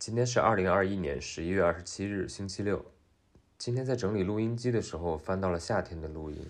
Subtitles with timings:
[0.00, 2.82] 今天是二零二一年十一月二十七日，星期六。
[3.58, 6.42] 今天在整理录音机的时候，翻到了夏天的录音。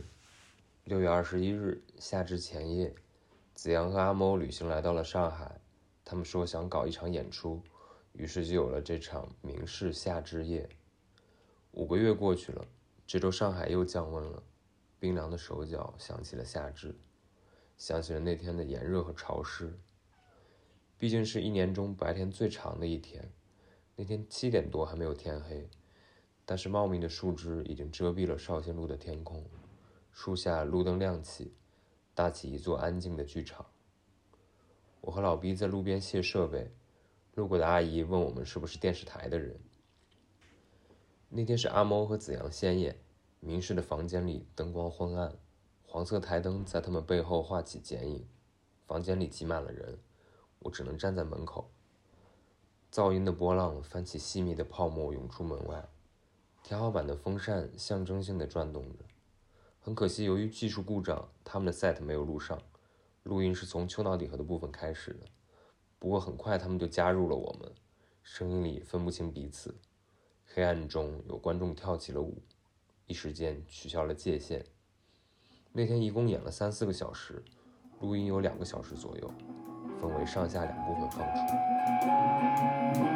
[0.85, 2.95] 六月二十一日，夏至前夜，
[3.53, 5.61] 子阳和阿猫旅行来到了上海。
[6.05, 7.61] 他们说想搞一场演出，
[8.13, 10.63] 于是就有了这场《明世夏至夜》。
[11.73, 12.65] 五个月过去了，
[13.05, 14.41] 这周上海又降温了，
[15.01, 16.95] 冰凉的手脚想起了夏至，
[17.77, 19.77] 想起了那天的炎热和潮湿。
[20.97, 23.29] 毕竟是一年中白天最长的一天。
[23.97, 25.69] 那天七点多还没有天黑，
[26.47, 29.45] 但是茂密的树枝已经遮蔽了绍兴路的天空，
[30.11, 31.53] 树下路灯亮起，
[32.15, 33.67] 搭起一座安静的剧场。
[35.03, 36.71] 我和老毕在路边卸设备，
[37.35, 39.61] 路过的阿姨问我们是不是电视台的人。
[41.29, 42.99] 那天是阿猫和子阳先演，
[43.39, 45.39] 明世的房间里灯光昏暗，
[45.87, 48.27] 黄色台灯在他们背后画起剪影，
[48.87, 49.99] 房间里挤满了人，
[50.59, 51.71] 我只能站在门口。
[52.93, 55.89] 噪音的波浪翻起细密的泡沫，涌出门外。
[56.65, 59.05] 天花板的风扇象征性的转动着。
[59.79, 62.61] 很可惜，由于技术故障，他们的 set 没有录上。
[63.23, 65.27] 录音是从丘脑底核的部分开始的。
[66.01, 67.73] 不过很快他们就加入了我们，
[68.25, 69.79] 声音里分不清彼此。
[70.45, 72.43] 黑暗中有观众跳起了舞，
[73.07, 74.67] 一时间取消了界限。
[75.73, 77.45] 那天一共演了三四个小时，
[78.01, 79.33] 录音有两个小时左右。
[80.01, 83.10] 分为上下两部分放出。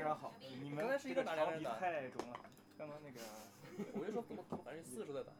[0.00, 0.32] 非常好。
[0.62, 2.40] 你们刚才是一个打两个人打太中了，
[2.78, 3.20] 刚刚那个
[3.92, 5.30] 我就说怎么反正四十在打，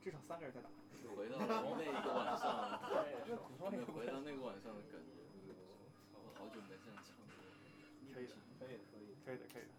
[0.00, 0.70] 至少三个人在打。
[1.16, 5.18] 回到那一个晚上，回到那个晚上的感觉，
[6.14, 7.34] 我好久没这样唱歌。
[8.14, 8.86] 可以的，可以的，
[9.26, 9.66] 可以的，可以的。
[9.66, 9.75] 有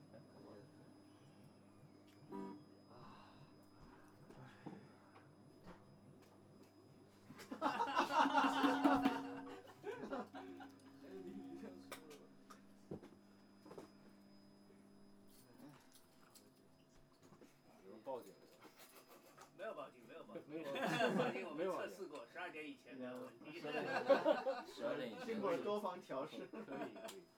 [22.65, 23.59] 试过，十二点以前没有问题。
[24.75, 26.37] 十二点以前经过多方调试。
[26.37, 26.73] 可以可
[27.15, 27.36] 以，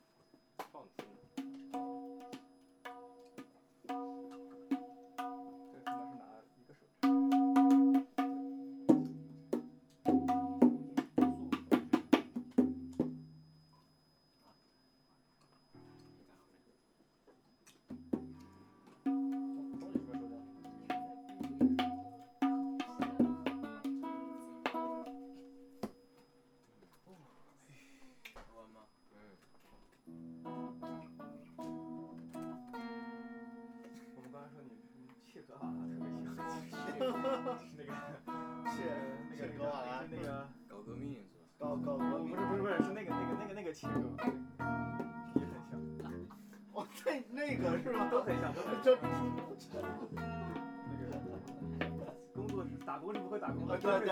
[52.34, 54.08] 工作是打工是不会打工的，对对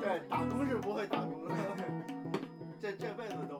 [0.00, 1.54] 对，打工是不会打工的，
[2.80, 3.58] 这这辈子都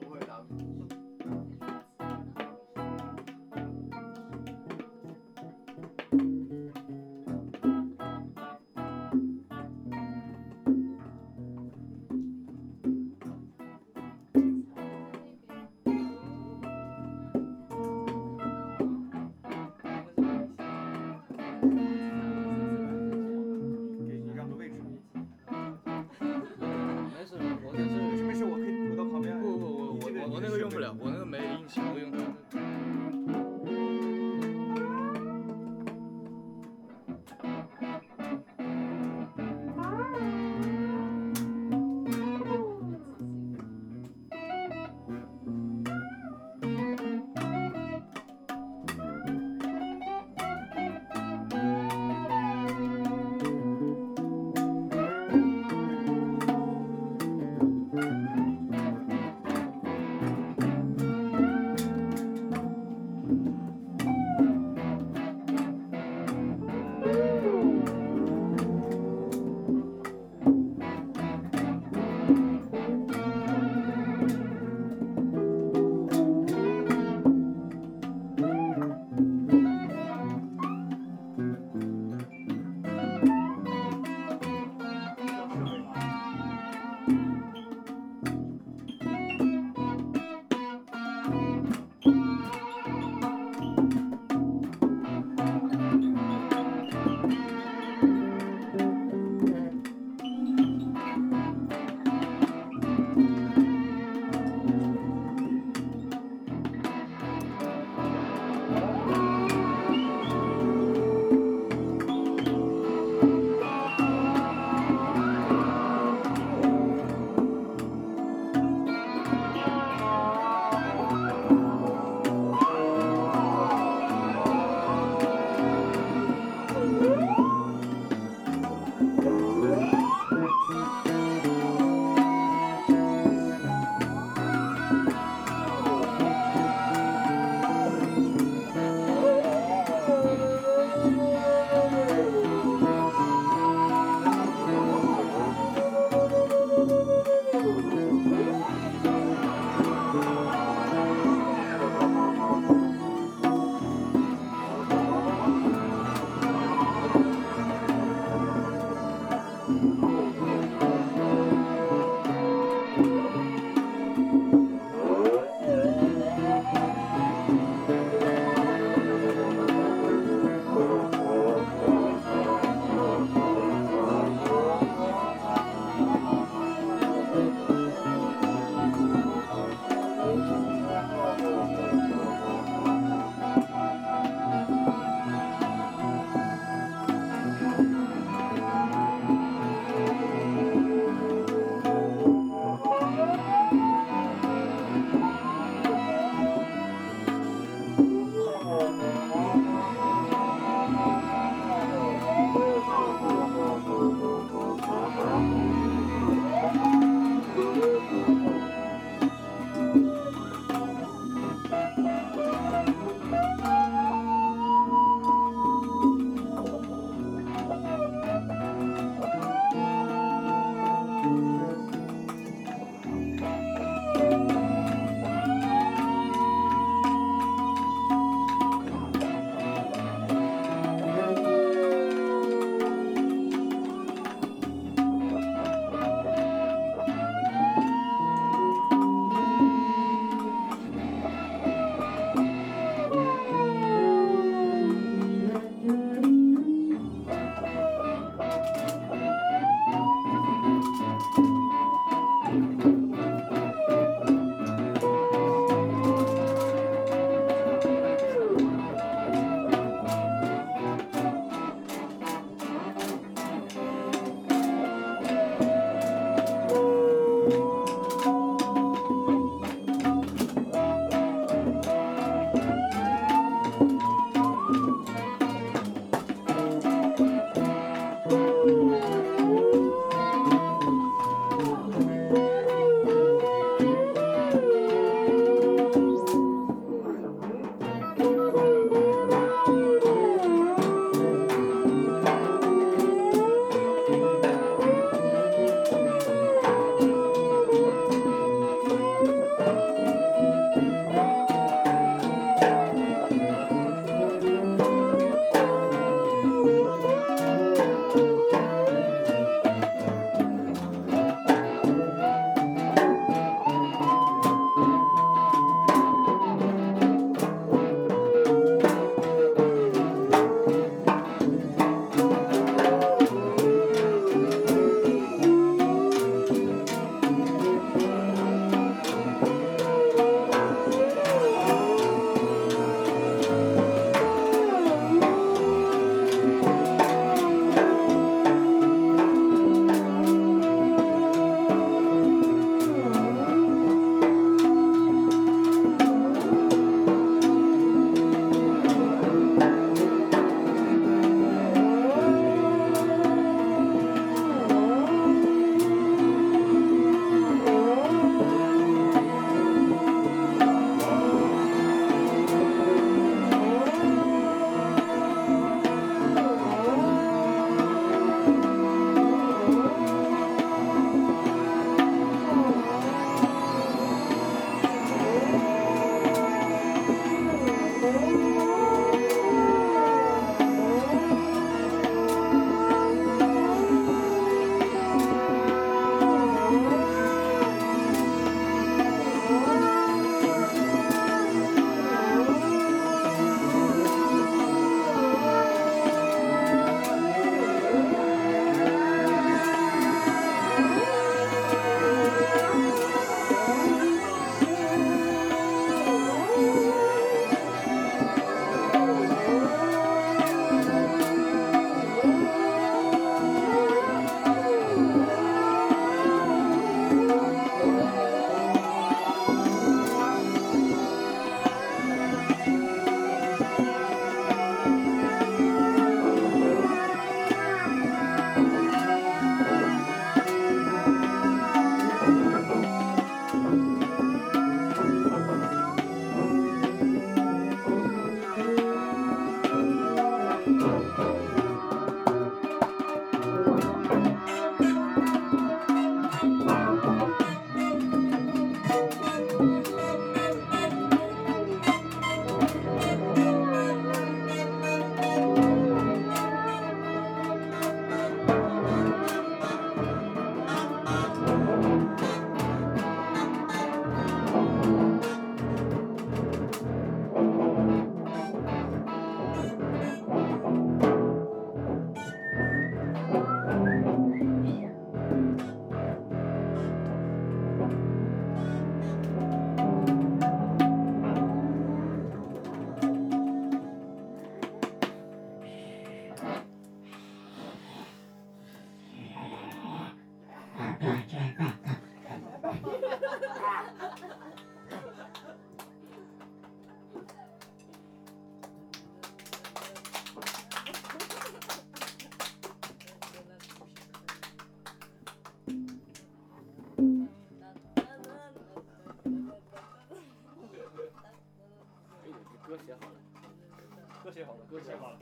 [514.85, 515.17] 写好了，